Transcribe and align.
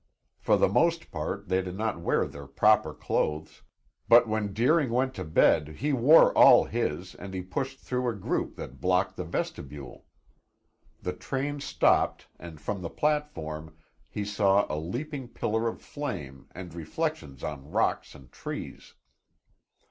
For 0.39 0.57
the 0.57 0.67
most 0.67 1.11
part, 1.11 1.47
they 1.47 1.61
did 1.61 1.77
not 1.77 2.01
wear 2.01 2.25
their 2.25 2.47
proper 2.47 2.91
clothes, 2.91 3.61
but 4.09 4.27
when 4.27 4.51
Deering 4.51 4.89
went 4.89 5.13
to 5.13 5.23
bed 5.23 5.67
he 5.67 5.93
wore 5.93 6.35
all 6.35 6.63
his 6.63 7.13
and 7.13 7.35
he 7.35 7.43
pushed 7.43 7.77
through 7.79 8.09
a 8.09 8.15
group 8.15 8.55
that 8.55 8.81
blocked 8.81 9.15
the 9.15 9.23
vestibule. 9.23 10.07
The 11.03 11.13
train 11.13 11.59
stopped 11.59 12.25
and 12.39 12.59
from 12.59 12.81
the 12.81 12.89
platform 12.89 13.77
he 14.09 14.25
saw 14.25 14.65
a 14.67 14.79
leaping 14.79 15.27
pillar 15.27 15.67
of 15.67 15.83
flame 15.83 16.47
and 16.55 16.73
reflections 16.73 17.43
on 17.43 17.69
rocks 17.69 18.15
and 18.15 18.31
trees. 18.31 18.95